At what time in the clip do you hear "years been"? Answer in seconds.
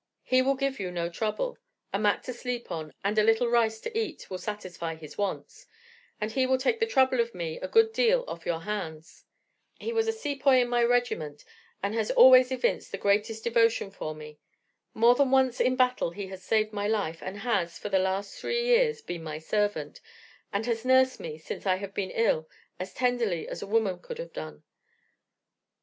18.65-19.21